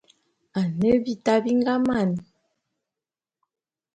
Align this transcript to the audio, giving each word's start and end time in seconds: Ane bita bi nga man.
Ane 0.59 0.89
bita 1.03 1.33
bi 1.43 1.51
nga 1.59 1.75
man. 1.87 2.09